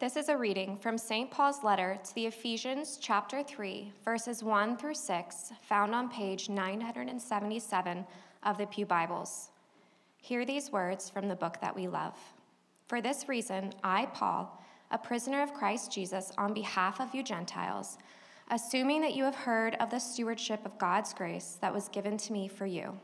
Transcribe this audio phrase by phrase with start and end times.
[0.00, 1.30] This is a reading from St.
[1.30, 8.06] Paul's letter to the Ephesians, chapter 3, verses 1 through 6, found on page 977
[8.42, 9.50] of the Pew Bibles.
[10.16, 12.16] Hear these words from the book that we love.
[12.88, 14.58] For this reason, I, Paul,
[14.90, 17.98] a prisoner of Christ Jesus, on behalf of you Gentiles,
[18.50, 22.32] assuming that you have heard of the stewardship of God's grace that was given to
[22.32, 22.98] me for you,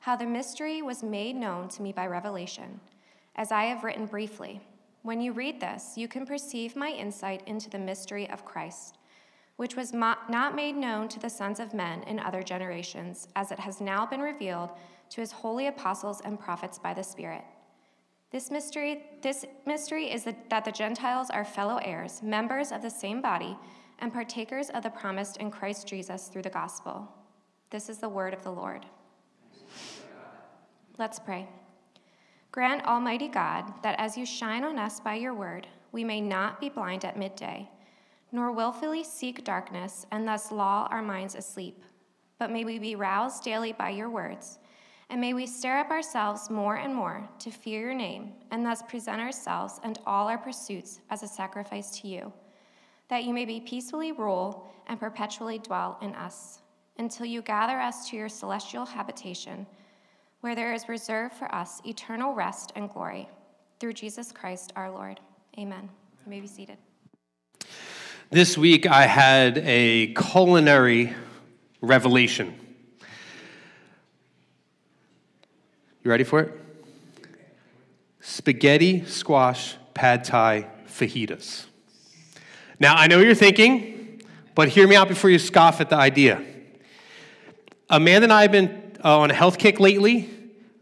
[0.00, 2.80] how the mystery was made known to me by revelation,
[3.36, 4.60] as I have written briefly.
[5.02, 8.98] When you read this, you can perceive my insight into the mystery of Christ,
[9.56, 13.58] which was not made known to the sons of men in other generations, as it
[13.58, 14.70] has now been revealed
[15.10, 17.44] to his holy apostles and prophets by the Spirit.
[18.30, 23.20] This mystery, this mystery is that the Gentiles are fellow heirs, members of the same
[23.20, 23.56] body,
[23.98, 27.08] and partakers of the promised in Christ Jesus through the gospel.
[27.70, 28.86] This is the word of the Lord.
[30.96, 31.48] Let's pray.
[32.52, 36.60] Grant, Almighty God, that as you shine on us by your word, we may not
[36.60, 37.68] be blind at midday,
[38.32, 41.84] nor willfully seek darkness and thus lull our minds asleep,
[42.40, 44.58] but may we be roused daily by your words,
[45.10, 48.82] and may we stir up ourselves more and more to fear your name, and thus
[48.82, 52.32] present ourselves and all our pursuits as a sacrifice to you,
[53.08, 56.62] that you may be peacefully rule and perpetually dwell in us,
[56.98, 59.68] until you gather us to your celestial habitation
[60.40, 63.28] where there is reserved for us eternal rest and glory.
[63.78, 65.20] Through Jesus Christ our Lord.
[65.58, 65.88] Amen.
[66.24, 66.78] You may be seated.
[68.30, 71.14] This week I had a culinary
[71.80, 72.54] revelation.
[76.02, 76.60] You ready for it?
[78.20, 81.66] Spaghetti, squash, pad thai, fajitas.
[82.78, 84.22] Now, I know what you're thinking,
[84.54, 86.42] but hear me out before you scoff at the idea.
[87.90, 90.28] Amanda and I have been uh, on a health kick lately,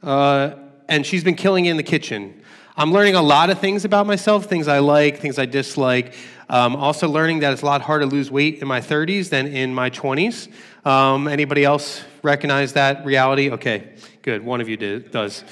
[0.02, 0.52] uh,
[0.88, 2.42] and she's been killing it in the kitchen.
[2.76, 6.14] I'm learning a lot of things about myself, things I like, things I dislike.
[6.48, 9.48] Um, also learning that it's a lot harder to lose weight in my 30s than
[9.48, 10.48] in my 20s.
[10.86, 13.50] Um, anybody else recognize that reality?
[13.50, 14.44] Okay, good.
[14.44, 15.44] One of you did, does.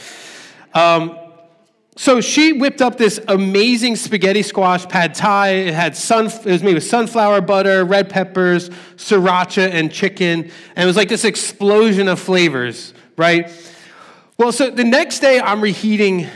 [0.72, 1.18] Um,
[1.98, 5.48] so she whipped up this amazing spaghetti squash pad thai.
[5.48, 10.50] It had sun, it was made with sunflower butter, red peppers, sriracha, and chicken.
[10.76, 13.50] And it was like this explosion of flavors, right?
[14.36, 16.28] Well, so the next day I'm reheating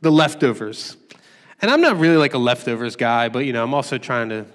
[0.00, 0.96] the leftovers.
[1.62, 4.46] And I'm not really like a leftovers guy, but you know, I'm also trying to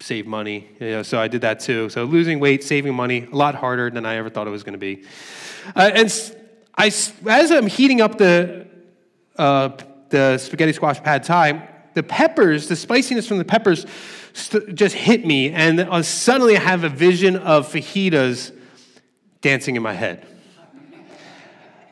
[0.00, 0.66] save money.
[0.80, 1.90] You know, so I did that too.
[1.90, 4.72] So losing weight, saving money, a lot harder than I ever thought it was going
[4.72, 5.04] to be.
[5.76, 6.34] Uh, and
[6.74, 8.66] I, as I'm heating up the
[9.38, 9.70] uh,
[10.10, 13.86] the spaghetti squash pad thai, the peppers, the spiciness from the peppers
[14.32, 15.50] st- just hit me.
[15.50, 18.54] And uh, suddenly I have a vision of fajitas
[19.40, 20.26] dancing in my head.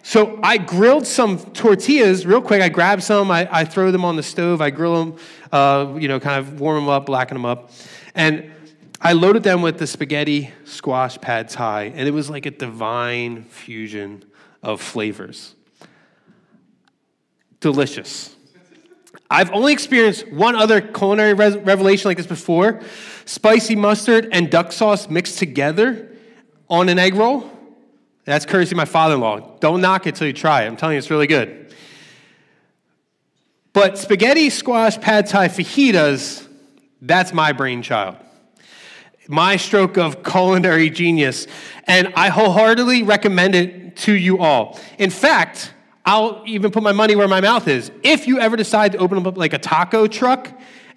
[0.02, 2.62] So I grilled some tortillas real quick.
[2.62, 5.18] I grab some, I, I throw them on the stove, I grill them,
[5.50, 7.72] uh, you know, kind of warm them up, blacken them up.
[8.14, 8.52] And
[9.00, 13.42] I loaded them with the spaghetti squash pad thai, and it was like a divine
[13.44, 14.24] fusion
[14.62, 15.55] of flavors
[17.60, 18.34] delicious.
[19.28, 22.80] I've only experienced one other culinary revelation like this before
[23.24, 26.08] spicy mustard and duck sauce mixed together
[26.68, 27.50] on an egg roll.
[28.24, 29.56] That's courtesy of my father in law.
[29.60, 30.66] Don't knock it till you try it.
[30.66, 31.74] I'm telling you, it's really good.
[33.72, 36.46] But spaghetti, squash, pad thai, fajitas,
[37.02, 38.16] that's my brainchild.
[39.28, 41.46] My stroke of culinary genius.
[41.84, 44.78] And I wholeheartedly recommend it to you all.
[44.98, 45.72] In fact,
[46.06, 47.90] I'll even put my money where my mouth is.
[48.04, 50.48] If you ever decide to open up like a taco truck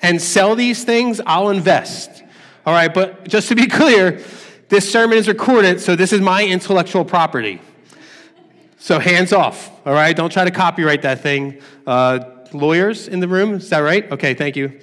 [0.04, 2.24] and sell these things, I'll invest.
[2.66, 4.24] All right, but just to be clear,
[4.70, 7.60] this sermon is recorded, so this is my intellectual property.
[8.78, 10.16] So hands off, all right?
[10.16, 11.60] Don't try to copyright that thing.
[11.88, 12.20] Uh,
[12.54, 14.10] lawyers in the room, is that right?
[14.12, 14.80] Okay, thank you.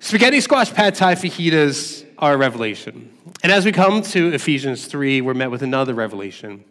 [0.00, 3.08] Spaghetti squash pad thai fajitas are a revelation.
[3.42, 6.64] And as we come to Ephesians 3, we're met with another revelation.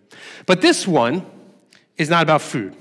[0.46, 1.26] But this one,
[2.00, 2.76] is not about food.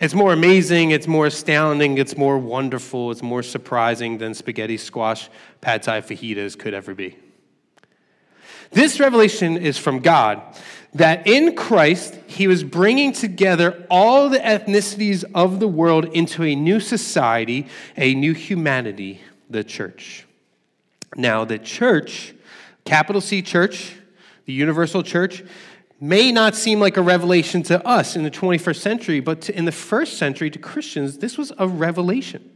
[0.00, 5.30] It's more amazing, it's more astounding, it's more wonderful, it's more surprising than spaghetti, squash,
[5.60, 7.16] pad thai, fajitas could ever be.
[8.70, 10.42] This revelation is from God
[10.94, 16.54] that in Christ, He was bringing together all the ethnicities of the world into a
[16.54, 20.26] new society, a new humanity, the church.
[21.16, 22.34] Now, the church,
[22.84, 23.94] capital C church,
[24.46, 25.42] the universal church,
[26.00, 29.64] may not seem like a revelation to us in the 21st century, but to, in
[29.64, 32.50] the first century to Christians, this was a revelation.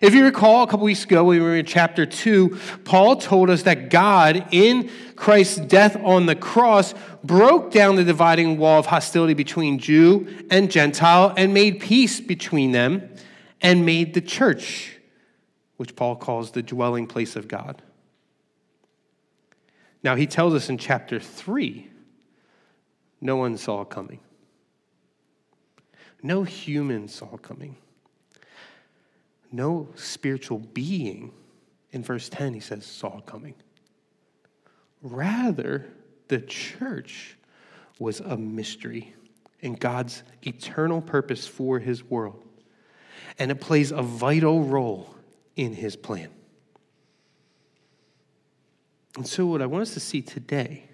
[0.00, 3.62] If you recall, a couple weeks ago, we were in chapter 2, Paul told us
[3.62, 9.34] that God, in Christ's death on the cross, broke down the dividing wall of hostility
[9.34, 13.08] between Jew and Gentile and made peace between them
[13.60, 14.98] and made the church
[15.76, 17.82] which Paul calls the dwelling place of God.
[20.02, 21.88] Now, he tells us in chapter 3
[23.22, 24.18] no one saw coming.
[26.22, 27.76] No human saw coming.
[29.52, 31.32] No spiritual being,
[31.92, 33.54] in verse 10, he says, saw coming.
[35.02, 35.86] Rather,
[36.26, 37.36] the church
[38.00, 39.14] was a mystery
[39.60, 42.42] in God's eternal purpose for his world.
[43.38, 45.14] And it plays a vital role
[45.54, 46.30] in his plan.
[49.16, 50.88] And so, what I want us to see today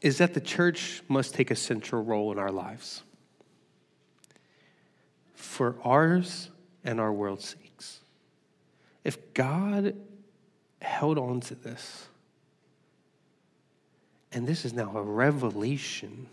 [0.00, 3.02] is that the church must take a central role in our lives
[5.34, 6.50] for ours
[6.84, 8.00] and our world's sakes.
[9.04, 9.94] If God
[10.80, 12.06] held on to this,
[14.32, 16.28] and this is now a revelation,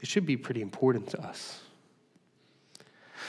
[0.00, 1.60] it should be pretty important to us.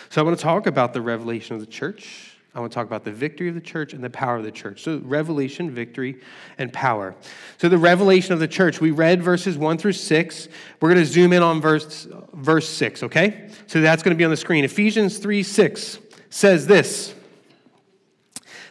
[0.10, 2.86] So, I want to talk about the revelation of the church I want to talk
[2.86, 4.84] about the victory of the church and the power of the church.
[4.84, 6.20] So, revelation, victory,
[6.58, 7.16] and power.
[7.60, 10.48] So, the revelation of the church, we read verses 1 through 6.
[10.82, 13.50] We're going to zoom in on verse, verse 6, okay?
[13.68, 14.66] So, that's going to be on the screen.
[14.66, 16.00] Ephesians 3 6
[16.30, 17.16] says this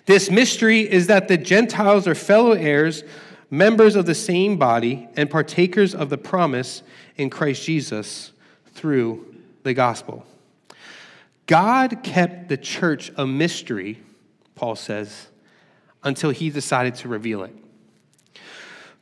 [0.05, 3.03] This mystery is that the Gentiles are fellow heirs,
[3.49, 6.83] members of the same body, and partakers of the promise
[7.17, 8.33] in Christ Jesus
[8.75, 10.27] through the gospel.
[11.51, 14.01] God kept the church a mystery,
[14.55, 15.27] Paul says,
[16.05, 17.53] until he decided to reveal it.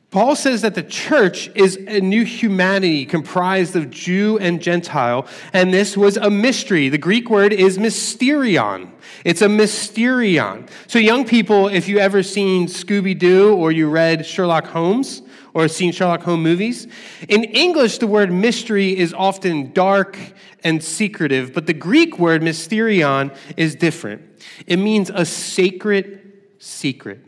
[0.09, 5.71] Paul says that the church is a new humanity comprised of Jew and Gentile, and
[5.71, 6.89] this was a mystery.
[6.89, 8.89] The Greek word is mysterion.
[9.23, 10.67] It's a mysterion.
[10.87, 15.21] So, young people, if you ever seen Scooby Doo or you read Sherlock Holmes
[15.53, 16.87] or seen Sherlock Holmes movies,
[17.27, 20.17] in English, the word mystery is often dark
[20.63, 24.21] and secretive, but the Greek word mysterion is different.
[24.67, 27.25] It means a sacred secret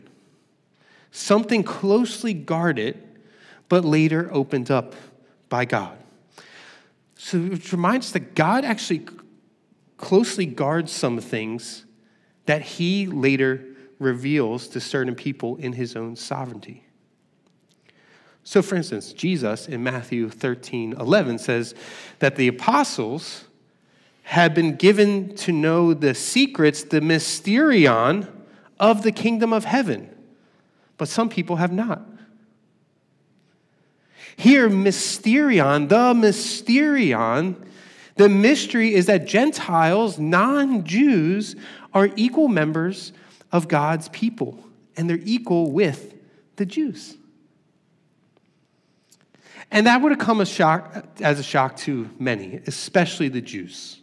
[1.12, 3.00] something closely guarded,
[3.68, 4.94] but later opened up
[5.48, 5.96] by God.
[7.14, 9.06] So it reminds that God actually
[9.96, 11.84] closely guards some things
[12.46, 13.64] that he later
[14.00, 16.84] reveals to certain people in his own sovereignty.
[18.44, 21.74] So, for instance, Jesus in Matthew 13 11 says
[22.18, 23.44] that the apostles
[24.24, 28.28] had been given to know the secrets, the mysterion
[28.80, 30.12] of the kingdom of heaven
[31.02, 32.06] but some people have not.
[34.36, 37.56] Here, mysterion, the mysterion,
[38.14, 41.56] the mystery is that Gentiles, non Jews,
[41.92, 43.12] are equal members
[43.50, 44.64] of God's people,
[44.96, 46.14] and they're equal with
[46.54, 47.16] the Jews.
[49.72, 53.98] And that would have come as, shock, as a shock to many, especially the Jews.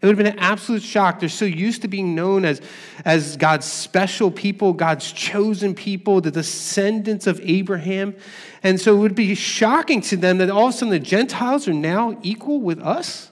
[0.00, 1.18] It would have been an absolute shock.
[1.20, 2.60] They're so used to being known as,
[3.04, 8.14] as God's special people, God's chosen people, the descendants of Abraham.
[8.62, 11.66] And so it would be shocking to them that all of a sudden the Gentiles
[11.66, 13.30] are now equal with us.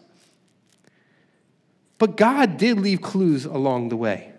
[1.98, 4.32] But God did leave clues along the way.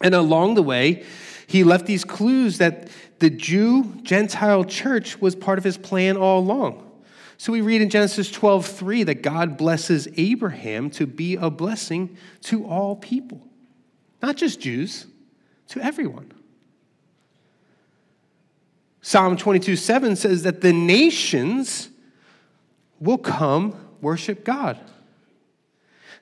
[0.00, 1.04] And along the way,
[1.46, 2.88] he left these clues that
[3.18, 6.84] the Jew Gentile church was part of his plan all along.
[7.36, 12.16] So we read in Genesis 12, 3 that God blesses Abraham to be a blessing
[12.42, 13.40] to all people,
[14.20, 15.06] not just Jews,
[15.68, 16.32] to everyone.
[19.00, 21.90] Psalm 22, 7 says that the nations
[23.00, 24.78] will come worship God.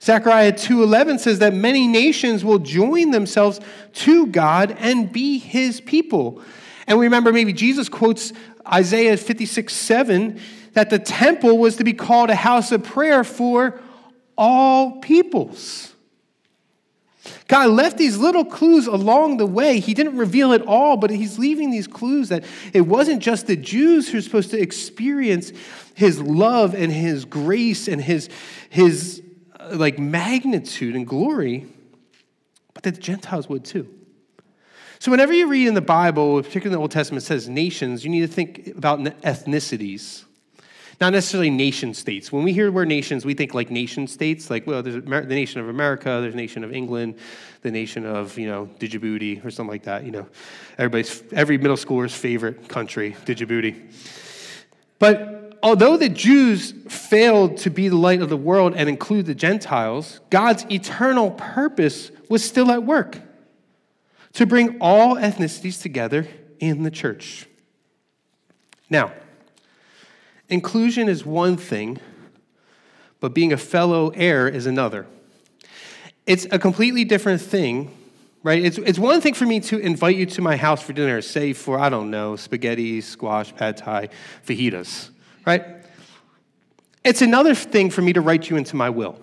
[0.02, 3.60] Zechariah 2:11 says that many nations will join themselves
[3.94, 6.42] to God and be his people.
[6.86, 8.32] And we remember maybe Jesus quotes
[8.66, 10.40] Isaiah 56, 7
[10.72, 13.80] that the temple was to be called a house of prayer for
[14.36, 15.94] all peoples.
[17.48, 19.80] God left these little clues along the way.
[19.80, 23.56] He didn't reveal it all, but he's leaving these clues that it wasn't just the
[23.56, 25.52] Jews who were supposed to experience
[25.94, 28.28] his love and his grace and his,
[28.68, 29.22] his
[29.58, 31.66] uh, like magnitude and glory,
[32.74, 33.95] but that the Gentiles would too.
[34.98, 38.04] So whenever you read in the Bible, particularly in the Old Testament, it says nations,
[38.04, 40.26] you need to think about ethnicities
[41.00, 42.32] not necessarily nation states.
[42.32, 45.24] When we hear the word nations, we think like nation states, like, well, there's the
[45.26, 47.16] nation of America, there's the nation of England,
[47.62, 50.04] the nation of, you know, Djibouti or something like that.
[50.04, 50.26] You know,
[50.78, 53.92] everybody's, every middle schooler's favorite country, Djibouti.
[54.98, 59.34] But although the Jews failed to be the light of the world and include the
[59.34, 63.18] Gentiles, God's eternal purpose was still at work
[64.36, 66.26] to bring all ethnicities together
[66.58, 67.46] in the church.
[68.88, 69.12] Now,
[70.48, 71.98] Inclusion is one thing,
[73.18, 75.06] but being a fellow heir is another.
[76.24, 77.96] It's a completely different thing,
[78.42, 78.64] right?
[78.64, 81.52] It's, it's one thing for me to invite you to my house for dinner, say
[81.52, 84.08] for, I don't know, spaghetti, squash, pad thai,
[84.46, 85.10] fajitas,
[85.44, 85.64] right?
[87.04, 89.18] It's another thing for me to write you into my will.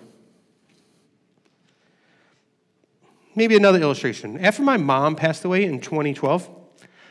[3.36, 4.38] Maybe another illustration.
[4.40, 6.50] After my mom passed away in 2012,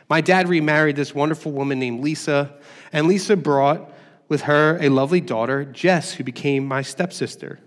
[0.09, 2.53] my dad remarried this wonderful woman named Lisa,
[2.91, 3.91] and Lisa brought
[4.29, 7.59] with her a lovely daughter, Jess, who became my stepsister.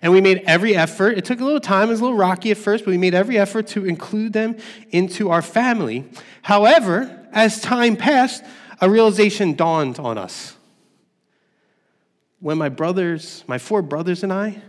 [0.00, 1.16] And we made every effort.
[1.16, 3.14] It took a little time, it was a little rocky at first, but we made
[3.14, 4.56] every effort to include them
[4.90, 6.04] into our family.
[6.42, 8.42] However, as time passed,
[8.80, 10.56] a realization dawned on us.
[12.40, 14.60] When my brothers, my four brothers and I,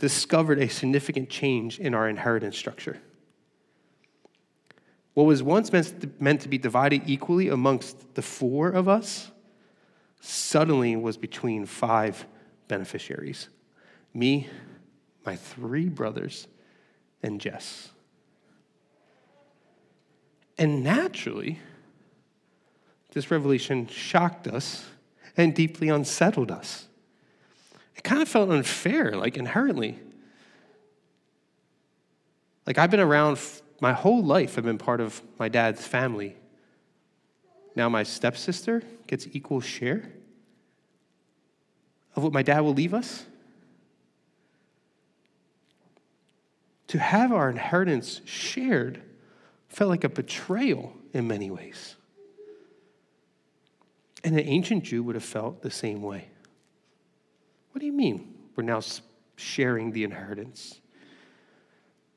[0.00, 2.98] discovered a significant change in our inheritance structure.
[5.14, 5.70] What was once
[6.18, 9.30] meant to be divided equally amongst the four of us
[10.20, 12.26] suddenly was between five
[12.66, 13.48] beneficiaries
[14.12, 14.48] me,
[15.24, 16.48] my three brothers,
[17.22, 17.90] and Jess.
[20.58, 21.60] And naturally,
[23.12, 24.86] this revelation shocked us
[25.36, 26.88] and deeply unsettled us.
[27.96, 29.98] It kind of felt unfair, like inherently.
[32.66, 33.38] Like I've been around
[33.80, 36.36] my whole life, I've been part of my dad's family.
[37.74, 40.10] Now my stepsister gets equal share
[42.16, 43.24] of what my dad will leave us?
[46.88, 49.02] To have our inheritance shared
[49.68, 51.94] felt like a betrayal in many ways.
[54.24, 56.28] And an ancient Jew would have felt the same way.
[58.00, 58.80] Mean we're now
[59.36, 60.80] sharing the inheritance?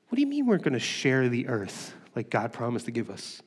[0.08, 3.10] What do you mean we're going to share the earth like God promised to give
[3.10, 3.42] us?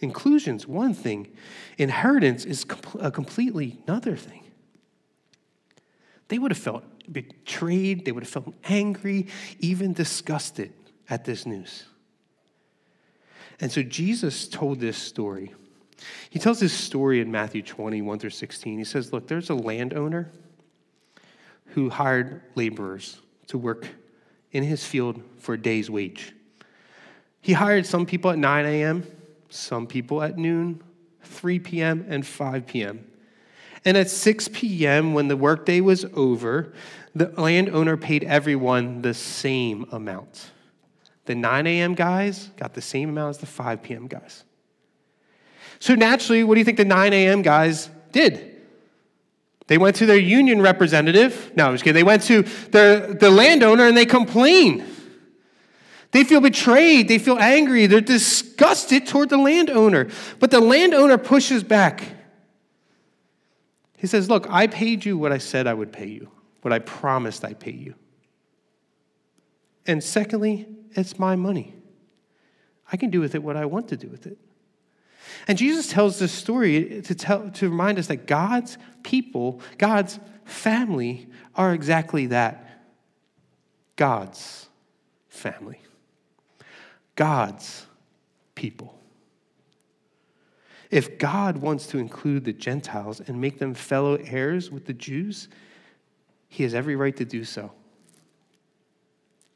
[0.00, 1.28] Inclusion's one thing,
[1.76, 2.64] inheritance is
[2.98, 4.42] a completely another thing
[6.28, 9.26] they would have felt betrayed, they would have felt angry,
[9.60, 10.72] even disgusted
[11.10, 11.84] at this news.
[13.60, 15.52] And so Jesus told this story.
[16.30, 18.78] He tells this story in Matthew 21 1 through 16.
[18.78, 20.30] He says, Look, there's a landowner
[21.68, 23.88] who hired laborers to work
[24.52, 26.32] in his field for a day's wage.
[27.40, 29.06] He hired some people at 9 a.m.,
[29.50, 30.82] some people at noon,
[31.22, 33.06] 3 p.m., and 5 p.m.
[33.84, 36.72] And at 6 p.m., when the workday was over,
[37.14, 40.50] the landowner paid everyone the same amount.
[41.26, 41.94] The 9 a.m.
[41.94, 44.06] guys got the same amount as the 5 p.m.
[44.06, 44.44] guys.
[45.80, 47.42] So naturally, what do you think the 9 a.m.
[47.42, 48.53] guys did?
[49.66, 51.52] They went to their union representative.
[51.56, 51.94] No, I was kidding.
[51.94, 54.84] They went to their, the landowner and they complain.
[56.10, 57.08] They feel betrayed.
[57.08, 57.86] They feel angry.
[57.86, 60.08] They're disgusted toward the landowner.
[60.38, 62.04] But the landowner pushes back.
[63.96, 66.30] He says, Look, I paid you what I said I would pay you,
[66.62, 67.94] what I promised I'd pay you.
[69.86, 71.74] And secondly, it's my money.
[72.92, 74.38] I can do with it what I want to do with it.
[75.46, 81.28] And Jesus tells this story to, tell, to remind us that God's people, God's family,
[81.54, 82.82] are exactly that
[83.96, 84.68] God's
[85.28, 85.80] family,
[87.16, 87.86] God's
[88.54, 88.98] people.
[90.90, 95.48] If God wants to include the Gentiles and make them fellow heirs with the Jews,
[96.48, 97.72] he has every right to do so.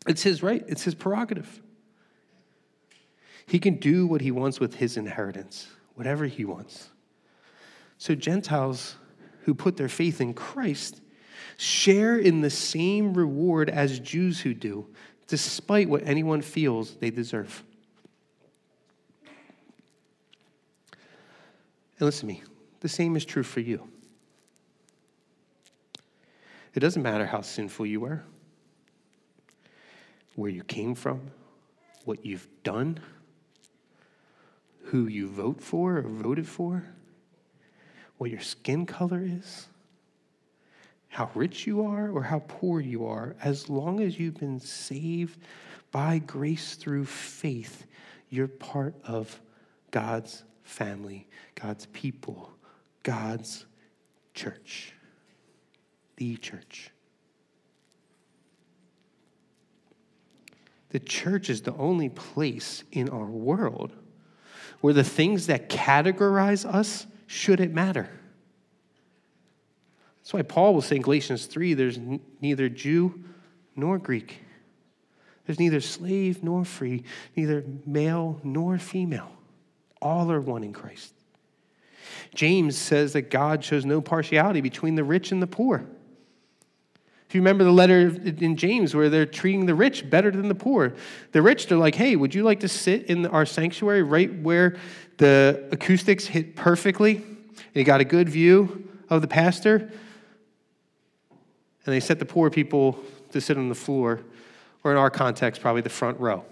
[0.07, 1.61] It's his right, it's his prerogative.
[3.49, 6.91] He can do what he wants with his inheritance, whatever he wants.
[7.97, 8.97] So, Gentiles
[9.45, 11.01] who put their faith in Christ
[11.57, 14.87] share in the same reward as Jews who do,
[15.27, 17.65] despite what anyone feels they deserve.
[20.93, 22.43] And listen to me,
[22.81, 23.89] the same is true for you.
[26.75, 28.23] It doesn't matter how sinful you are,
[30.37, 31.23] where you came from,
[32.05, 33.01] what you've done,
[34.91, 36.83] who you vote for or voted for,
[38.17, 39.67] what your skin color is,
[41.09, 45.39] how rich you are or how poor you are, as long as you've been saved
[45.93, 47.87] by grace through faith,
[48.31, 49.39] you're part of
[49.91, 52.51] God's family, God's people,
[53.03, 53.67] God's
[54.35, 54.95] church,
[56.17, 56.91] the church.
[60.91, 63.93] The church is the only place in our world
[64.81, 68.09] where the things that categorize us shouldn't matter.
[70.19, 71.99] That's why Paul will say in Galatians 3 there's
[72.41, 73.25] neither Jew
[73.75, 74.43] nor Greek.
[75.47, 77.05] There's neither slave nor free,
[77.35, 79.31] neither male nor female.
[80.03, 81.15] All are one in Christ.
[82.35, 85.87] James says that God shows no partiality between the rich and the poor.
[87.29, 90.55] If you remember the letter in James where they're treating the rich better than the
[90.55, 90.95] poor,
[91.33, 94.79] the rich, they're like, hey, would you like to sit in our sanctuary right where
[95.19, 97.17] the acoustics hit perfectly?
[97.17, 99.77] And you got a good view of the pastor?
[101.85, 102.99] And they set the poor people
[103.33, 104.23] to sit on the floor,
[104.83, 106.47] or in our context, probably the front row.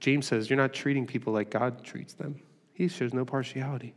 [0.00, 2.42] James says, You're not treating people like God treats them,
[2.74, 3.94] He shows no partiality.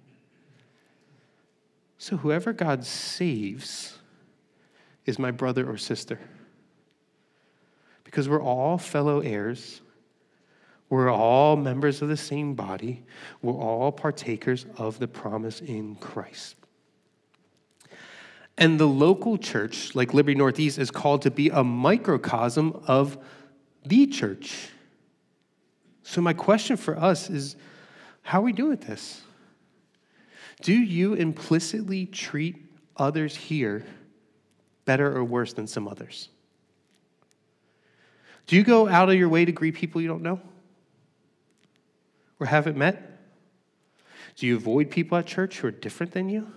[1.98, 3.98] So whoever God saves
[5.06, 6.20] is my brother or sister.
[8.04, 9.82] Because we're all fellow heirs.
[10.90, 13.04] We're all members of the same body.
[13.42, 16.56] We're all partakers of the promise in Christ.
[18.58, 23.18] And the local church, like Liberty Northeast, is called to be a microcosm of
[23.86, 24.70] the church.
[26.04, 27.56] So, my question for us is
[28.22, 29.22] how are we doing this?
[30.62, 32.56] Do you implicitly treat
[32.98, 33.86] others here
[34.86, 36.30] better or worse than some others?
[38.48, 40.40] Do you go out of your way to greet people you don't know
[42.40, 43.20] or haven't met?
[44.36, 46.52] Do you avoid people at church who are different than you?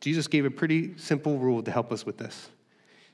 [0.00, 2.50] Jesus gave a pretty simple rule to help us with this.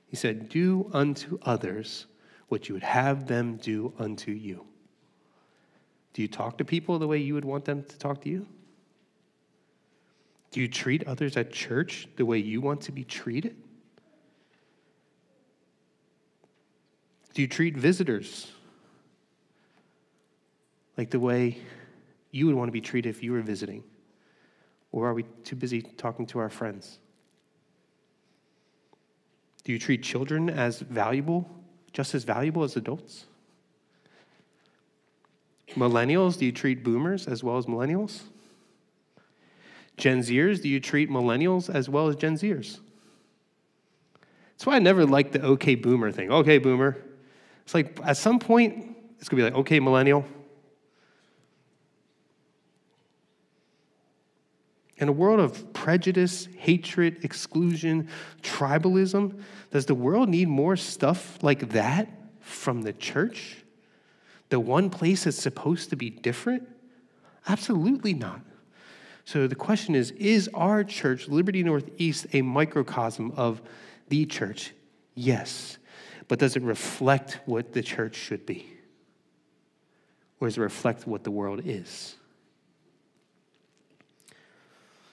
[0.06, 2.06] He said, Do unto others
[2.48, 4.66] what you would have them do unto you.
[6.12, 8.46] Do you talk to people the way you would want them to talk to you?
[10.52, 13.56] Do you treat others at church the way you want to be treated?
[17.32, 18.52] Do you treat visitors
[20.98, 21.56] like the way
[22.30, 23.82] you would want to be treated if you were visiting?
[24.92, 26.98] Or are we too busy talking to our friends?
[29.64, 31.48] Do you treat children as valuable,
[31.94, 33.24] just as valuable as adults?
[35.70, 38.20] Millennials, do you treat boomers as well as millennials?
[40.02, 42.80] Gen Zers, do you treat millennials as well as Gen Zers?
[44.50, 46.28] That's why I never liked the okay boomer thing.
[46.28, 46.96] Okay, boomer.
[47.62, 50.24] It's like at some point, it's going to be like, okay, millennial.
[54.96, 58.08] In a world of prejudice, hatred, exclusion,
[58.42, 62.08] tribalism, does the world need more stuff like that
[62.40, 63.58] from the church?
[64.48, 66.68] The one place that's supposed to be different?
[67.46, 68.40] Absolutely not.
[69.24, 73.62] So the question is Is our church, Liberty Northeast, a microcosm of
[74.08, 74.72] the church?
[75.14, 75.78] Yes.
[76.28, 78.66] But does it reflect what the church should be?
[80.40, 82.16] Or does it reflect what the world is?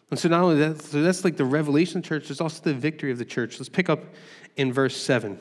[0.10, 2.64] And so not only that, so that's like the revelation of the church, there's also
[2.64, 3.60] the victory of the church.
[3.60, 4.04] Let's pick up
[4.58, 5.40] in verse 7.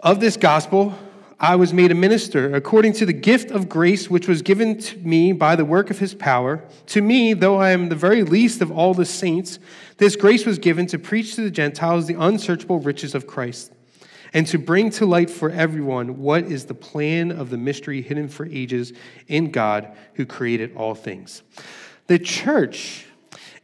[0.00, 0.96] Of this gospel,
[1.44, 4.98] I was made a minister according to the gift of grace which was given to
[5.00, 6.64] me by the work of his power.
[6.86, 9.58] To me, though I am the very least of all the saints,
[9.98, 13.72] this grace was given to preach to the Gentiles the unsearchable riches of Christ,
[14.32, 18.28] and to bring to light for everyone what is the plan of the mystery hidden
[18.28, 18.94] for ages
[19.28, 21.42] in God who created all things.
[22.06, 23.04] The church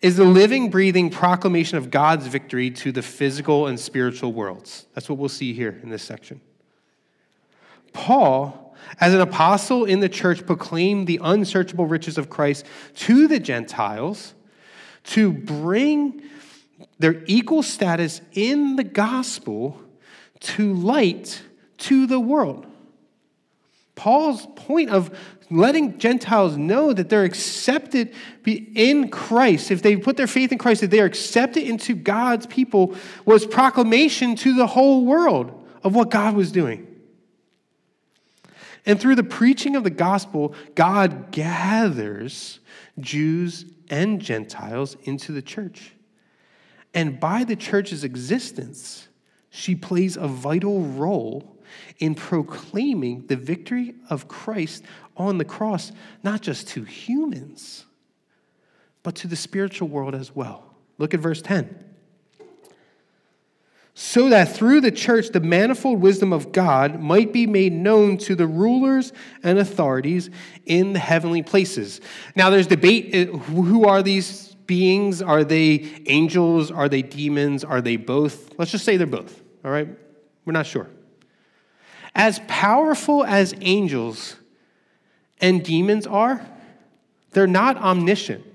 [0.03, 4.85] is the living, breathing proclamation of God's victory to the physical and spiritual worlds.
[4.95, 6.43] That's what we'll see here in this section.
[7.93, 13.39] Paul, as an apostle in the church, proclaimed the unsearchable riches of Christ to the
[13.39, 14.35] Gentiles
[15.05, 16.23] to bring
[16.99, 19.81] their equal status in the gospel
[20.41, 21.43] to light
[21.79, 22.67] to the world.
[23.95, 25.17] Paul's point of
[25.51, 28.15] letting Gentiles know that they're accepted
[28.47, 32.47] in Christ, if they put their faith in Christ, that they are accepted into God's
[32.47, 36.87] people, was proclamation to the whole world of what God was doing.
[38.87, 42.61] And through the preaching of the gospel, God gathers
[42.99, 45.93] Jews and Gentiles into the church.
[46.95, 49.09] And by the church's existence,
[49.51, 51.57] she plays a vital role
[51.99, 54.85] in proclaiming the victory of Christ
[55.17, 57.85] on the cross, not just to humans,
[59.03, 60.75] but to the spiritual world as well.
[60.99, 61.90] Look at verse 10.
[64.03, 68.35] So that through the church the manifold wisdom of God might be made known to
[68.35, 70.31] the rulers and authorities
[70.65, 72.01] in the heavenly places.
[72.35, 75.21] Now, there's debate uh, who are these beings?
[75.21, 76.71] Are they angels?
[76.71, 77.63] Are they demons?
[77.63, 78.59] Are they both?
[78.59, 79.87] Let's just say they're both, all right?
[80.47, 80.89] We're not sure.
[82.15, 84.35] As powerful as angels
[85.43, 86.41] and demons are,
[87.33, 88.47] they're not omniscient.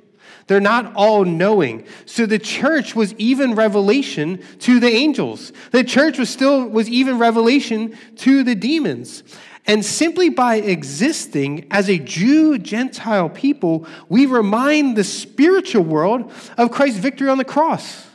[0.47, 1.85] They're not all knowing.
[2.05, 5.51] So the church was even revelation to the angels.
[5.71, 9.23] The church was still was even revelation to the demons.
[9.67, 16.69] And simply by existing as a Jew Gentile people, we remind the spiritual world of
[16.69, 18.05] Christ's victory on the cross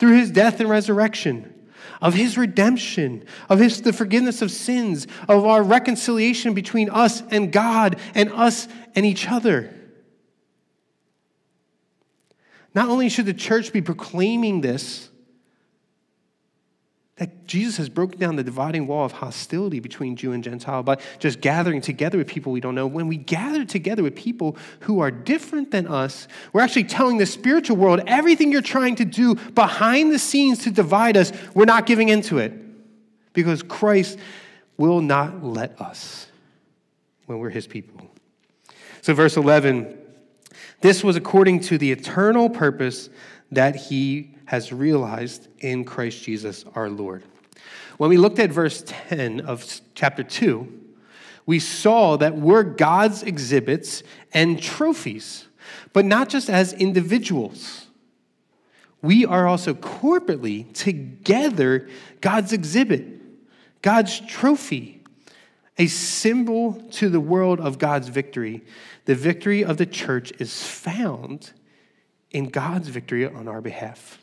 [0.00, 1.54] through his death and resurrection,
[2.00, 7.52] of his redemption, of his, the forgiveness of sins, of our reconciliation between us and
[7.52, 9.72] God and us and each other.
[12.74, 15.10] Not only should the church be proclaiming this,
[17.16, 20.96] that Jesus has broken down the dividing wall of hostility between Jew and Gentile by
[21.18, 22.86] just gathering together with people we don't know.
[22.86, 27.26] When we gather together with people who are different than us, we're actually telling the
[27.26, 31.86] spiritual world everything you're trying to do behind the scenes to divide us, we're not
[31.86, 32.54] giving into it.
[33.34, 34.18] Because Christ
[34.76, 36.26] will not let us
[37.26, 38.10] when we're his people.
[39.00, 40.01] So, verse 11
[40.82, 43.08] this was according to the eternal purpose
[43.52, 47.22] that he has realized in Christ Jesus our Lord.
[47.98, 50.80] When we looked at verse 10 of chapter 2,
[51.46, 55.46] we saw that we're God's exhibits and trophies,
[55.92, 57.86] but not just as individuals.
[59.00, 61.88] We are also corporately together
[62.20, 65.01] God's exhibit, God's trophy,
[65.78, 68.62] a symbol to the world of God's victory.
[69.06, 71.52] The victory of the church is found
[72.30, 74.18] in God's victory on our behalf.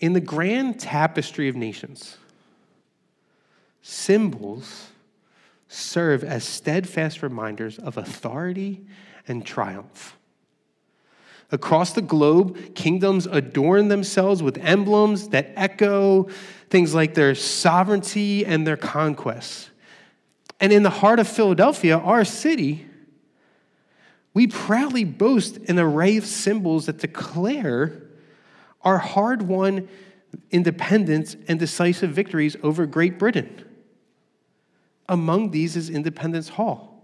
[0.00, 2.18] In the grand tapestry of nations,
[3.82, 4.88] symbols
[5.68, 8.86] serve as steadfast reminders of authority
[9.26, 10.16] and triumph.
[11.50, 16.28] Across the globe, kingdoms adorn themselves with emblems that echo
[16.70, 19.70] things like their sovereignty and their conquests.
[20.60, 22.86] And in the heart of Philadelphia, our city,
[24.34, 28.02] we proudly boast an array of symbols that declare
[28.82, 29.88] our hard won
[30.50, 33.64] independence and decisive victories over Great Britain.
[35.08, 36.94] Among these is Independence Hall.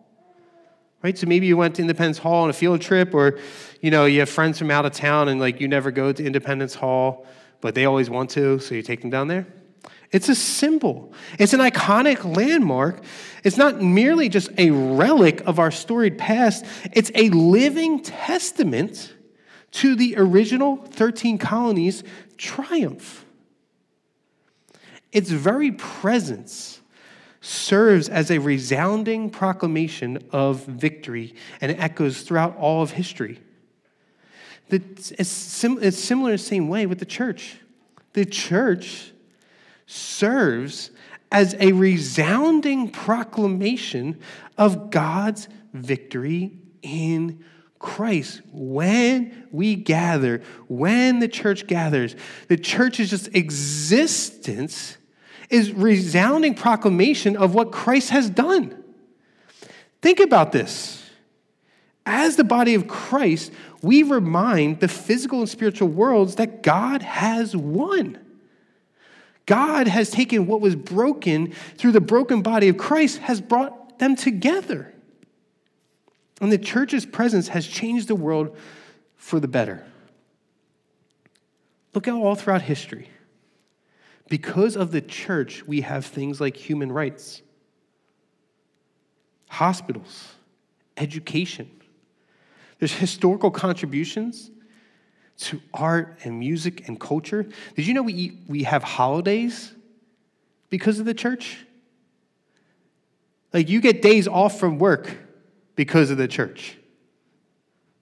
[1.03, 1.16] Right?
[1.18, 3.38] So maybe you went to Independence Hall on a field trip, or
[3.81, 6.24] you know, you have friends from out of town and like you never go to
[6.24, 7.27] Independence Hall,
[7.64, 9.46] but they always want to, so you take them down there.
[10.12, 11.14] It's a symbol.
[11.38, 13.03] It's an iconic landmark.
[13.42, 19.14] It's not merely just a relic of our storied past, it's a living testament
[19.70, 22.05] to the original 13 colonies'
[22.37, 23.24] triumph.
[25.11, 26.83] Its very presence
[27.40, 33.40] serves as a resounding proclamation of victory and echoes throughout all of history.
[34.70, 37.59] It's similar in the same way with the church.
[38.14, 39.12] The church
[39.87, 40.90] serves
[41.31, 44.20] as a resounding proclamation
[44.57, 47.44] of God's victory in
[47.79, 52.16] Christ, when we gather, when the church gathers,
[52.48, 54.96] the church's just existence
[55.50, 58.83] is resounding proclamation of what Christ has done.
[60.00, 61.04] Think about this.
[62.07, 67.57] As the body of Christ, we remind the physical and spiritual worlds that God has
[67.57, 68.19] won.
[69.47, 74.17] God has taken what was broken through the broken body of Christ, has brought them
[74.17, 74.93] together.
[76.40, 78.57] And the church's presence has changed the world
[79.17, 79.85] for the better.
[81.95, 83.09] Look at all throughout history.
[84.29, 87.43] Because of the church, we have things like human rights,
[89.49, 90.35] hospitals,
[90.97, 91.71] education.
[92.79, 94.51] There's historical contributions
[95.37, 97.47] to art and music and culture.
[97.75, 99.73] Did you know we, we have holidays
[100.71, 101.65] because of the church?
[103.53, 105.17] Like you get days off from work
[105.77, 106.77] because of the church.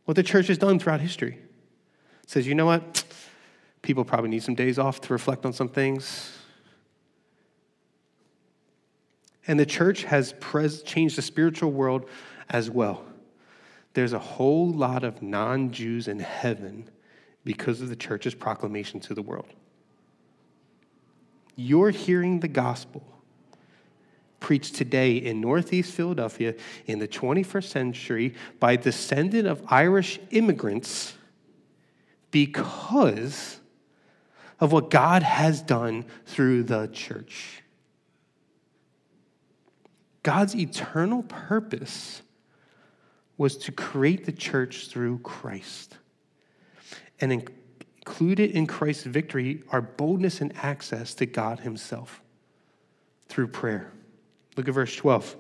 [0.05, 1.39] What the church has done throughout history.
[2.27, 3.05] Says, you know what?
[3.83, 6.39] People probably need some days off to reflect on some things.
[9.47, 12.09] And the church has pres- changed the spiritual world
[12.49, 13.05] as well.
[13.95, 16.89] There's a whole lot of non Jews in heaven
[17.45, 19.49] because of the church's proclamation to the world.
[21.57, 23.05] You're hearing the gospel
[24.41, 26.55] preached today in Northeast Philadelphia
[26.87, 31.15] in the 21st century by descendant of Irish immigrants
[32.31, 33.61] because
[34.59, 37.63] of what God has done through the church.
[40.23, 42.23] God's eternal purpose
[43.43, 45.97] was to create the church through Christ.
[47.21, 52.23] And included in Christ's victory are boldness and access to God Himself
[53.27, 53.91] through prayer.
[54.57, 55.35] Look at verse 12.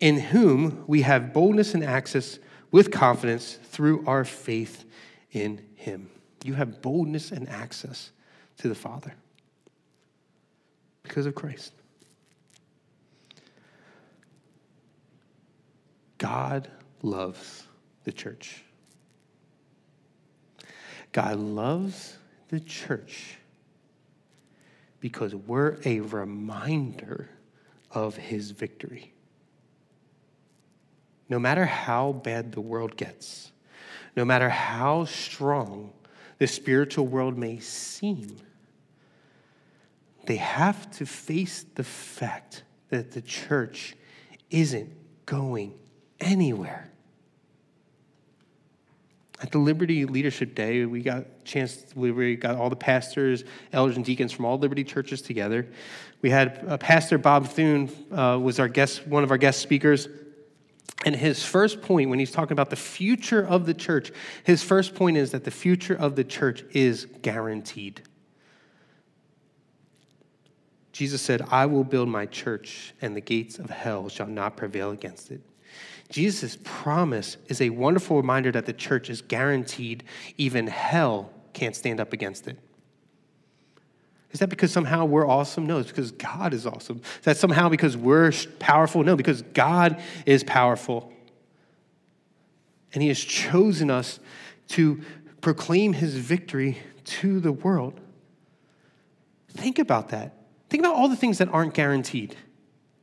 [0.00, 2.38] In whom we have boldness and access
[2.70, 4.86] with confidence through our faith
[5.32, 6.08] in him.
[6.42, 8.12] You have boldness and access
[8.58, 9.12] to the Father.
[11.02, 11.74] Because of Christ.
[16.18, 16.68] God
[17.02, 17.66] loves
[18.04, 18.62] the church.
[21.12, 22.16] God loves
[22.48, 23.38] the church
[25.00, 27.28] because we're a reminder
[27.90, 29.12] of his victory.
[31.28, 33.52] No matter how bad the world gets,
[34.16, 35.92] no matter how strong
[36.38, 38.36] the spiritual world may seem,
[40.26, 43.96] they have to face the fact that the church
[44.50, 44.90] isn't
[45.24, 45.74] going
[46.20, 46.90] anywhere.
[49.40, 53.96] At the Liberty Leadership Day, we got a chance, we got all the pastors, elders,
[53.96, 55.66] and deacons from all Liberty churches together.
[56.22, 60.08] We had uh, Pastor Bob Thune uh, was our guest, one of our guest speakers.
[61.04, 64.10] And his first point, when he's talking about the future of the church,
[64.44, 68.02] his first point is that the future of the church is guaranteed.
[70.92, 74.92] Jesus said, I will build my church, and the gates of hell shall not prevail
[74.92, 75.42] against it.
[76.08, 80.04] Jesus' promise is a wonderful reminder that the church is guaranteed,
[80.36, 82.58] even hell can't stand up against it.
[84.32, 85.66] Is that because somehow we're awesome?
[85.66, 86.98] No, it's because God is awesome.
[86.98, 89.02] Is that somehow because we're powerful?
[89.02, 91.12] No, because God is powerful.
[92.92, 94.20] And He has chosen us
[94.68, 95.00] to
[95.40, 97.98] proclaim His victory to the world.
[99.48, 100.34] Think about that.
[100.68, 102.36] Think about all the things that aren't guaranteed.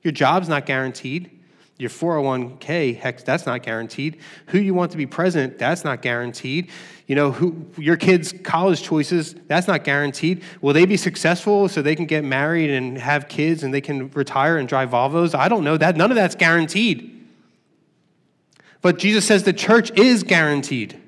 [0.04, 1.33] Your job's not guaranteed.
[1.80, 4.20] Your 401k, heck, that's not guaranteed.
[4.48, 6.70] Who you want to be president, that's not guaranteed.
[7.08, 10.44] You know, who your kids' college choices, that's not guaranteed.
[10.62, 14.10] Will they be successful so they can get married and have kids and they can
[14.12, 15.36] retire and drive Volvos?
[15.36, 15.98] I don't know that.
[15.98, 17.28] None of that's guaranteed.
[18.82, 21.03] But Jesus says the church is guaranteed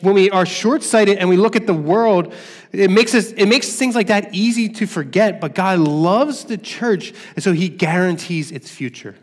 [0.00, 2.32] when we are short sighted and we look at the world,
[2.72, 5.40] it makes, us, it makes things like that easy to forget.
[5.40, 9.16] But God loves the church, and so he guarantees its future.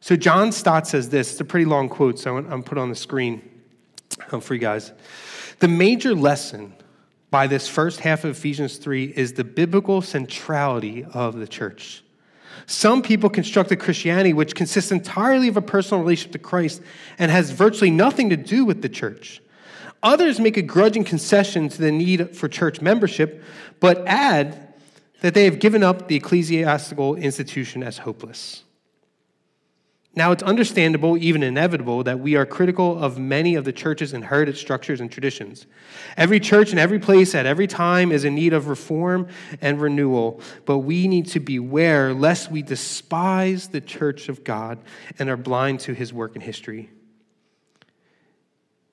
[0.00, 1.32] So John Stott says this.
[1.32, 3.48] It's a pretty long quote, so I'm to put on the screen
[4.32, 4.92] um, for you guys.
[5.60, 6.74] The major lesson
[7.30, 12.02] by this first half of Ephesians 3 is the biblical centrality of the church.
[12.72, 16.80] Some people construct a Christianity which consists entirely of a personal relationship to Christ
[17.18, 19.42] and has virtually nothing to do with the church.
[20.02, 23.44] Others make a grudging concession to the need for church membership,
[23.78, 24.72] but add
[25.20, 28.61] that they have given up the ecclesiastical institution as hopeless.
[30.14, 34.58] Now, it's understandable, even inevitable, that we are critical of many of the church's inherited
[34.58, 35.66] structures and traditions.
[36.18, 39.28] Every church in every place at every time is in need of reform
[39.62, 44.80] and renewal, but we need to beware lest we despise the church of God
[45.18, 46.90] and are blind to his work in history.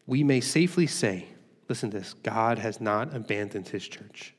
[0.08, 1.25] We may safely say,
[1.67, 4.34] listen to this God has not abandoned his church.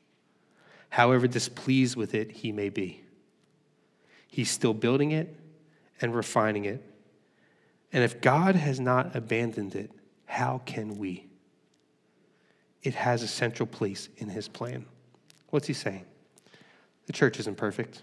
[0.89, 3.03] However displeased with it he may be,
[4.27, 5.37] he's still building it
[6.01, 6.83] and refining it.
[7.93, 9.91] And if God has not abandoned it,
[10.25, 11.27] how can we?
[12.83, 14.85] It has a central place in his plan.
[15.49, 16.05] What's he saying?
[17.05, 18.01] The church isn't perfect,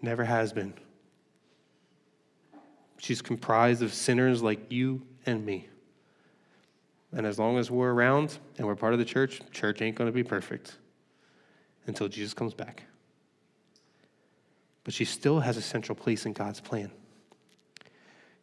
[0.00, 0.74] never has been.
[2.98, 5.68] She's comprised of sinners like you and me.
[7.12, 10.08] And as long as we're around and we're part of the church, church ain't going
[10.08, 10.76] to be perfect
[11.86, 12.84] until Jesus comes back
[14.86, 16.92] but she still has a central place in God's plan.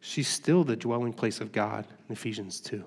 [0.02, 2.84] She's still the dwelling place of God in Ephesians 2.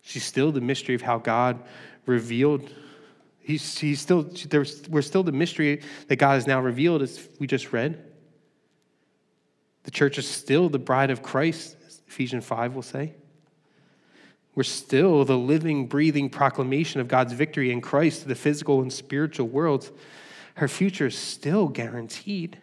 [0.00, 1.62] She's still the mystery of how God
[2.06, 2.72] revealed.
[3.40, 7.46] He's, he's still, there's, we're still the mystery that God has now revealed, as we
[7.46, 8.02] just read.
[9.82, 11.76] The church is still the bride of Christ,
[12.08, 13.12] Ephesians 5 will say.
[14.54, 18.90] We're still the living, breathing proclamation of God's victory in Christ to the physical and
[18.90, 19.92] spiritual worlds
[20.54, 22.58] her future is still guaranteed.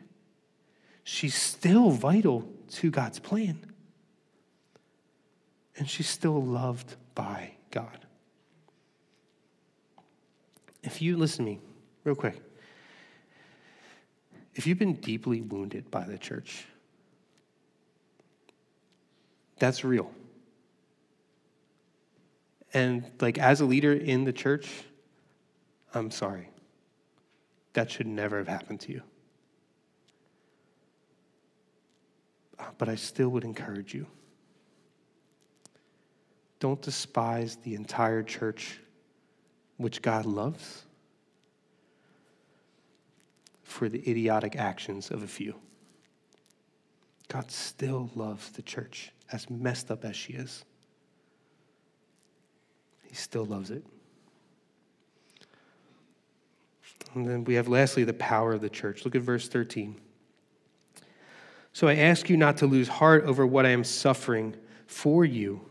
[1.03, 3.59] She's still vital to God's plan.
[5.77, 8.05] And she's still loved by God.
[10.83, 11.59] If you listen to me,
[12.03, 12.35] real quick,
[14.55, 16.65] if you've been deeply wounded by the church,
[19.57, 20.11] that's real.
[22.73, 24.69] And like as a leader in the church,
[25.93, 26.48] I'm sorry.
[27.79, 29.01] That should never have happened to you.
[32.59, 34.05] Uh, but I still would encourage you
[36.59, 38.81] don't despise the entire church,
[39.77, 40.83] which God loves,
[43.63, 45.55] for the idiotic actions of a few.
[47.29, 50.65] God still loves the church, as messed up as she is.
[53.03, 53.85] He still loves it.
[57.13, 59.05] And then we have lastly the power of the church.
[59.05, 59.99] Look at verse 13.
[61.73, 64.55] So I ask you not to lose heart over what I am suffering
[64.87, 65.61] for you,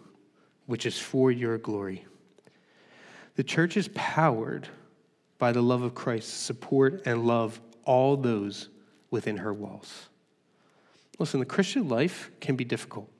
[0.66, 2.05] which is for your glory.
[3.37, 4.68] The church is powered
[5.38, 8.68] by the love of Christ to support and love all those
[9.11, 10.09] within her walls.
[11.18, 13.11] Listen, the Christian life can be difficult.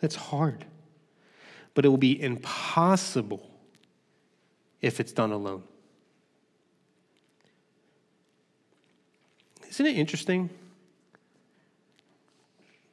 [0.00, 0.64] It's hard.
[1.74, 3.50] But it will be impossible
[4.80, 5.62] if it's done alone.
[9.74, 10.50] Isn't it interesting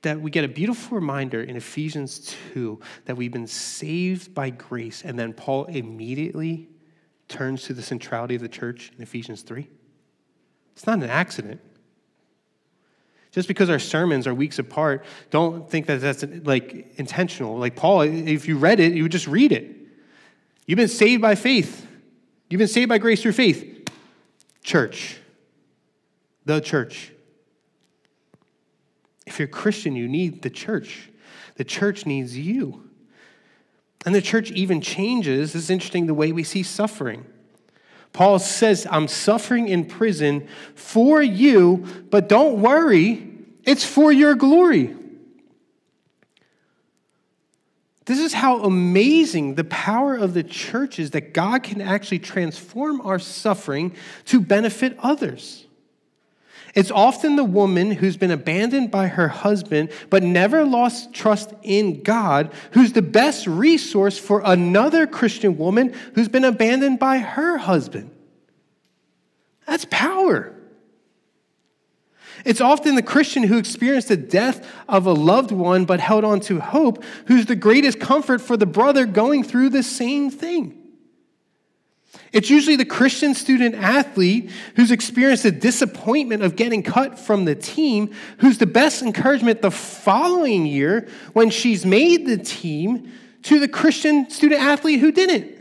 [0.02, 5.04] that we get a beautiful reminder in Ephesians 2 that we've been saved by grace,
[5.06, 6.68] and then Paul immediately
[7.28, 9.68] turns to the centrality of the church in Ephesians 3?
[10.74, 11.62] It's not an accident.
[13.30, 17.60] Just because our sermons are weeks apart, don't think that that's like intentional.
[17.60, 19.70] Like Paul, if you read it, you would just read it.
[20.66, 21.86] You've been saved by faith.
[22.50, 23.88] You've been saved by grace through faith.
[24.64, 25.21] Church.
[26.46, 27.12] The church.
[29.26, 31.10] If you're a Christian, you need the church.
[31.56, 32.90] The church needs you.
[34.06, 35.54] And the church even changes.
[35.56, 37.26] Is interesting the way we see suffering.
[38.14, 43.28] Paul says, I'm suffering in prison for you, but don't worry,
[43.64, 44.96] it's for your glory.
[48.06, 53.00] This is how amazing the power of the church is that God can actually transform
[53.02, 55.66] our suffering to benefit others.
[56.74, 62.02] It's often the woman who's been abandoned by her husband but never lost trust in
[62.02, 68.12] God who's the best resource for another Christian woman who's been abandoned by her husband.
[69.68, 70.56] That's power.
[72.46, 76.40] It's often the Christian who experienced the death of a loved one but held on
[76.42, 80.81] to hope who's the greatest comfort for the brother going through the same thing.
[82.32, 87.56] It's usually the Christian student athlete who's experienced the disappointment of getting cut from the
[87.56, 93.12] team, who's the best encouragement the following year when she's made the team
[93.44, 95.61] to the Christian student athlete who didn't.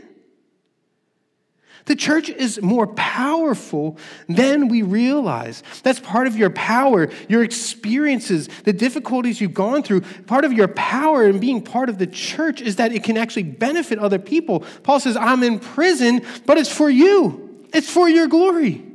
[1.85, 5.63] The church is more powerful than we realize.
[5.83, 10.01] That's part of your power, your experiences, the difficulties you've gone through.
[10.01, 13.43] Part of your power in being part of the church is that it can actually
[13.43, 14.63] benefit other people.
[14.83, 18.85] Paul says, I'm in prison, but it's for you, it's for your glory.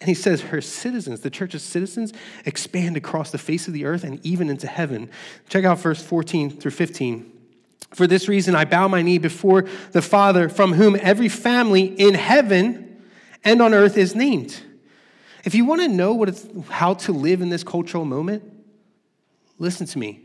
[0.00, 2.12] And he says, her citizens, the church's citizens,
[2.44, 5.08] expand across the face of the earth and even into heaven.
[5.48, 7.33] Check out verse 14 through 15.
[7.94, 12.14] For this reason, I bow my knee before the Father, from whom every family in
[12.14, 13.02] heaven
[13.44, 14.60] and on earth is named.
[15.44, 18.42] If you want to know what it's, how to live in this cultural moment,
[19.58, 20.22] listen to me.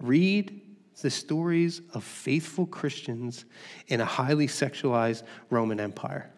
[0.00, 0.60] Read
[1.00, 3.44] the stories of faithful Christians
[3.88, 6.30] in a highly sexualized Roman Empire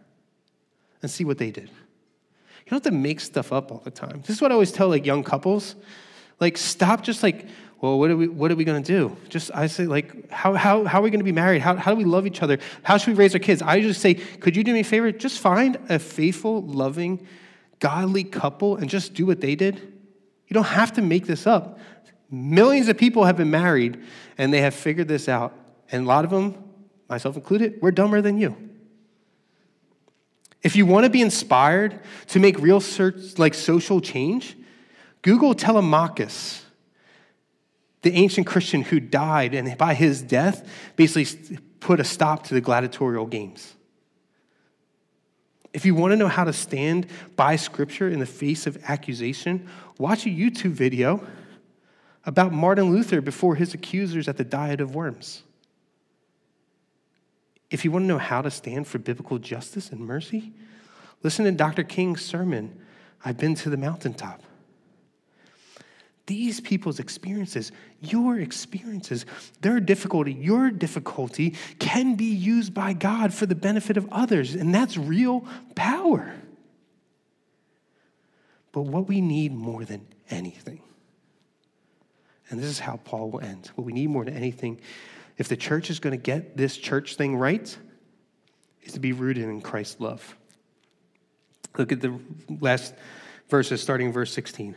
[1.03, 1.69] and see what they did.
[1.69, 4.21] You don't have to make stuff up all the time.
[4.21, 5.75] This is what I always tell like young couples.
[6.41, 7.47] Like, stop just like
[7.81, 9.17] well, what are we, what are we going to do?
[9.29, 11.61] Just, I say, like, how, how, how are we going to be married?
[11.61, 12.59] How, how do we love each other?
[12.83, 13.61] How should we raise our kids?
[13.61, 15.13] I just say, could you do me a favor?
[15.13, 17.27] Just find a faithful, loving,
[17.81, 19.77] godly couple and just do what they did.
[19.77, 21.79] You don't have to make this up.
[22.31, 24.03] Millions of people have been married
[24.39, 25.53] and they have figured this out.
[25.93, 26.57] And a lot of them,
[27.09, 28.57] myself included, we're dumber than you.
[30.63, 34.57] If you want to be inspired to make real search, like social change,
[35.21, 36.64] Google Telemachus
[38.05, 42.61] the ancient Christian who died and by his death basically put a stop to the
[42.61, 43.75] gladiatorial games.
[45.73, 49.69] If you want to know how to stand by Scripture in the face of accusation,
[49.99, 51.27] watch a YouTube video
[52.27, 55.43] about Martin Luther before his accusers at the Diet of Worms.
[57.71, 60.53] If you want to know how to stand for biblical justice and mercy,
[61.23, 61.83] listen to Dr.
[61.83, 62.79] King's sermon,
[63.25, 64.43] I've been to the mountaintop.
[66.27, 69.27] These people's experiences, your experiences,
[69.61, 74.75] their difficulty, your difficulty can be used by God for the benefit of others, and
[74.75, 76.35] that's real power.
[78.73, 80.81] But what we need more than anything,
[82.49, 84.81] and this is how Paul will end, what we need more than anything,
[85.37, 87.77] if the church is going to get this church thing right,
[88.83, 90.37] is to be rooted in Christ's love.
[91.77, 92.19] Look at the
[92.61, 92.95] last
[93.51, 94.75] verses, starting verse 16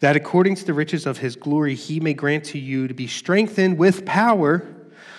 [0.00, 3.06] that according to the riches of his glory, he may grant to you to be
[3.06, 4.66] strengthened with power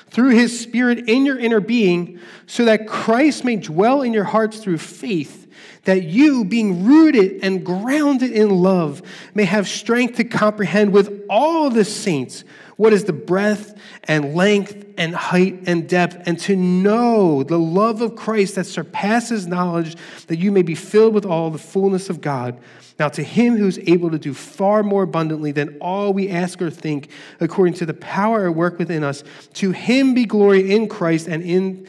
[0.09, 4.57] through his Spirit in your inner being, so that Christ may dwell in your hearts
[4.57, 5.47] through faith,
[5.83, 9.01] that you, being rooted and grounded in love,
[9.33, 12.43] may have strength to comprehend with all the saints
[12.79, 18.01] what is the breadth and length and height and depth, and to know the love
[18.01, 22.21] of Christ that surpasses knowledge, that you may be filled with all the fullness of
[22.21, 22.57] God.
[22.97, 26.61] Now, to him who is able to do far more abundantly than all we ask
[26.61, 27.09] or think,
[27.41, 29.25] according to the power at work within us,
[29.55, 31.85] to him be glory in Christ and in,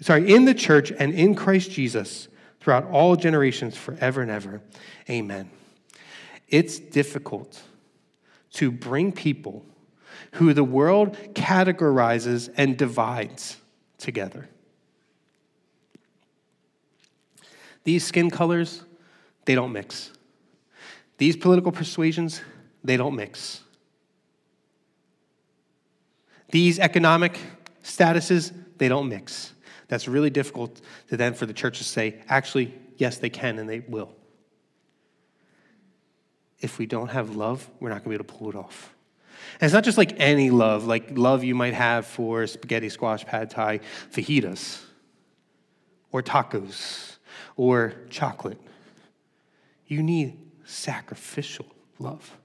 [0.00, 2.28] sorry, in the church and in Christ Jesus
[2.60, 4.60] throughout all generations, forever and ever.
[5.10, 5.50] Amen.
[6.46, 7.60] It's difficult
[8.52, 9.66] to bring people
[10.32, 13.56] who the world categorizes and divides
[13.98, 14.48] together.
[17.84, 18.84] These skin colors,
[19.44, 20.12] they don't mix.
[21.18, 22.40] These political persuasions,
[22.84, 23.62] they don't mix.
[26.50, 27.38] These economic
[27.82, 29.52] statuses, they don't mix.
[29.88, 33.68] That's really difficult to then for the church to say, actually, yes, they can and
[33.68, 34.14] they will.
[36.60, 38.94] If we don't have love, we're not going to be able to pull it off.
[39.54, 43.24] And it's not just like any love, like love you might have for spaghetti, squash,
[43.24, 43.80] pad thai,
[44.12, 44.82] fajitas,
[46.12, 47.16] or tacos,
[47.56, 48.60] or chocolate.
[49.86, 51.66] You need sacrificial
[51.98, 52.36] love.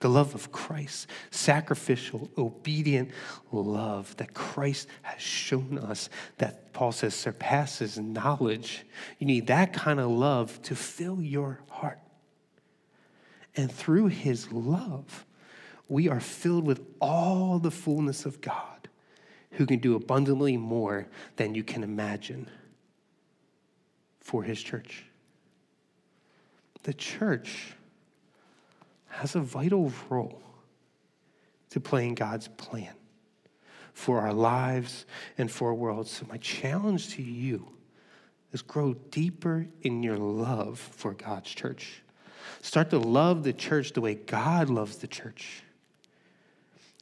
[0.00, 3.10] The love of Christ, sacrificial, obedient
[3.50, 6.08] love that Christ has shown us,
[6.38, 8.84] that Paul says surpasses knowledge.
[9.18, 11.98] You need that kind of love to fill your heart.
[13.56, 15.26] And through his love,
[15.88, 18.88] we are filled with all the fullness of God
[19.52, 22.48] who can do abundantly more than you can imagine
[24.20, 25.04] for his church.
[26.82, 27.74] The church
[29.08, 30.42] has a vital role
[31.70, 32.94] to play in God's plan
[33.94, 35.06] for our lives
[35.38, 36.06] and for our world.
[36.06, 37.68] So, my challenge to you
[38.52, 42.02] is grow deeper in your love for God's church.
[42.62, 45.62] Start to love the church the way God loves the church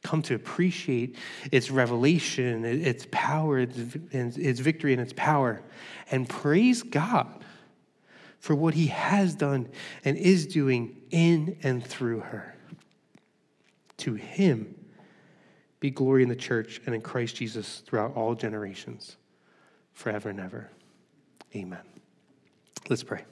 [0.03, 1.16] come to appreciate
[1.51, 5.62] its revelation, its power, its victory, and its power,
[6.11, 7.44] and praise God
[8.38, 9.68] for what He has done
[10.05, 12.55] and is doing in and through her.
[13.99, 14.74] To Him
[15.80, 19.16] be glory in the church and in Christ Jesus throughout all generations,
[19.92, 20.70] forever and ever.
[21.55, 21.80] Amen.
[22.88, 23.24] Let's pray.